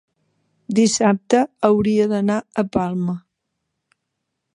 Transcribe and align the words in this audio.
Dissabte 0.77 1.41
hauria 1.69 2.07
d'anar 2.13 2.39
a 2.63 2.65
Palma. 2.77 3.15